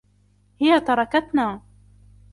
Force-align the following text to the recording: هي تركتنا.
هي 0.59 0.79
تركتنا. 0.79 1.61